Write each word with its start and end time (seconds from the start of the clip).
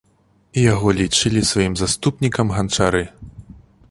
Яго 0.71 0.93
лічылі 0.99 1.43
сваім 1.51 1.77
заступнікам 1.83 2.47
ганчары. 2.57 3.03